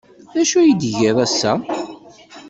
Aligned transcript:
D 0.33 0.35
acu 0.41 0.55
ay 0.59 0.71
tgiḍ 0.81 1.17
ass-a? 1.25 1.53